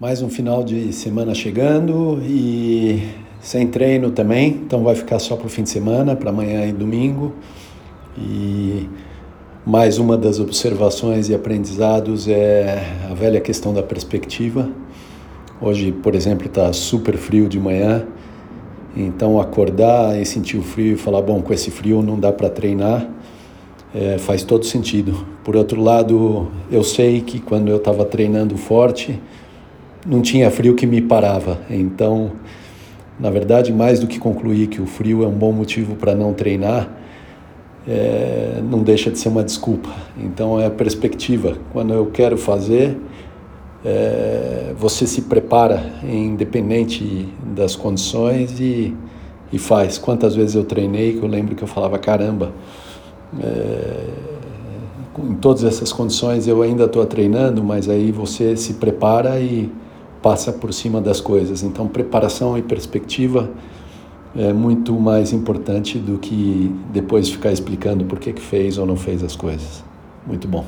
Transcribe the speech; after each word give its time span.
Mais 0.00 0.22
um 0.22 0.30
final 0.30 0.64
de 0.64 0.94
semana 0.94 1.34
chegando 1.34 2.22
e 2.22 3.06
sem 3.38 3.66
treino 3.66 4.10
também, 4.10 4.48
então 4.48 4.82
vai 4.82 4.94
ficar 4.94 5.18
só 5.18 5.36
para 5.36 5.46
o 5.46 5.50
fim 5.50 5.62
de 5.62 5.68
semana, 5.68 6.16
para 6.16 6.30
amanhã 6.30 6.64
e 6.64 6.72
domingo. 6.72 7.34
E 8.16 8.88
mais 9.66 9.98
uma 9.98 10.16
das 10.16 10.40
observações 10.40 11.28
e 11.28 11.34
aprendizados 11.34 12.26
é 12.28 12.82
a 13.10 13.12
velha 13.12 13.42
questão 13.42 13.74
da 13.74 13.82
perspectiva. 13.82 14.70
Hoje, 15.60 15.92
por 15.92 16.14
exemplo, 16.14 16.46
está 16.46 16.72
super 16.72 17.18
frio 17.18 17.46
de 17.46 17.60
manhã, 17.60 18.06
então 18.96 19.38
acordar 19.38 20.18
e 20.18 20.24
sentir 20.24 20.56
o 20.56 20.62
frio 20.62 20.94
e 20.94 20.96
falar: 20.96 21.20
bom, 21.20 21.42
com 21.42 21.52
esse 21.52 21.70
frio 21.70 22.00
não 22.00 22.18
dá 22.18 22.32
para 22.32 22.48
treinar, 22.48 23.06
é, 23.94 24.16
faz 24.16 24.44
todo 24.44 24.64
sentido. 24.64 25.26
Por 25.44 25.56
outro 25.56 25.78
lado, 25.78 26.50
eu 26.72 26.82
sei 26.82 27.20
que 27.20 27.38
quando 27.38 27.68
eu 27.68 27.76
estava 27.76 28.06
treinando 28.06 28.56
forte, 28.56 29.20
não 30.06 30.20
tinha 30.22 30.50
frio 30.50 30.74
que 30.74 30.86
me 30.86 31.00
parava. 31.00 31.58
Então, 31.68 32.32
na 33.18 33.30
verdade, 33.30 33.72
mais 33.72 34.00
do 34.00 34.06
que 34.06 34.18
concluir 34.18 34.66
que 34.68 34.80
o 34.80 34.86
frio 34.86 35.22
é 35.22 35.26
um 35.26 35.34
bom 35.34 35.52
motivo 35.52 35.94
para 35.94 36.14
não 36.14 36.32
treinar, 36.32 36.88
é, 37.86 38.60
não 38.62 38.82
deixa 38.82 39.10
de 39.10 39.18
ser 39.18 39.28
uma 39.28 39.44
desculpa. 39.44 39.90
Então, 40.18 40.58
é 40.58 40.66
a 40.66 40.70
perspectiva. 40.70 41.56
Quando 41.72 41.92
eu 41.92 42.06
quero 42.06 42.38
fazer, 42.38 42.96
é, 43.84 44.72
você 44.76 45.06
se 45.06 45.22
prepara, 45.22 45.92
independente 46.02 47.28
das 47.54 47.76
condições, 47.76 48.58
e, 48.60 48.94
e 49.52 49.58
faz. 49.58 49.98
Quantas 49.98 50.34
vezes 50.34 50.54
eu 50.54 50.64
treinei 50.64 51.14
que 51.14 51.22
eu 51.22 51.28
lembro 51.28 51.54
que 51.54 51.62
eu 51.62 51.68
falava: 51.68 51.98
caramba. 51.98 52.52
É, 53.42 54.30
em 55.18 55.34
todas 55.34 55.64
essas 55.64 55.92
condições 55.92 56.46
eu 56.46 56.62
ainda 56.62 56.84
estou 56.84 57.04
treinando, 57.04 57.62
mas 57.62 57.88
aí 57.88 58.10
você 58.10 58.56
se 58.56 58.74
prepara 58.74 59.38
e 59.40 59.70
passa 60.22 60.52
por 60.52 60.72
cima 60.72 61.00
das 61.00 61.20
coisas. 61.20 61.62
Então, 61.62 61.88
preparação 61.88 62.56
e 62.56 62.62
perspectiva 62.62 63.50
é 64.36 64.52
muito 64.52 64.94
mais 64.94 65.32
importante 65.32 65.98
do 65.98 66.18
que 66.18 66.74
depois 66.92 67.28
ficar 67.28 67.52
explicando 67.52 68.04
por 68.04 68.18
que, 68.18 68.32
que 68.32 68.42
fez 68.42 68.78
ou 68.78 68.86
não 68.86 68.96
fez 68.96 69.22
as 69.22 69.34
coisas. 69.34 69.82
Muito 70.26 70.46
bom. 70.46 70.64